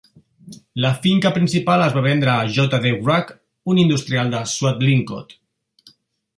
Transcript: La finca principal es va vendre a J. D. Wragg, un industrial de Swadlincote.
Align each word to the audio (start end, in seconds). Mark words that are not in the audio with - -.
La 0.85 0.89
finca 1.03 1.31
principal 1.35 1.83
es 1.89 1.93
va 1.97 2.03
vendre 2.07 2.33
a 2.37 2.47
J. 2.57 2.81
D. 2.87 2.95
Wragg, 3.03 3.37
un 3.75 3.85
industrial 3.85 4.35
de 4.35 4.43
Swadlincote. 4.57 5.41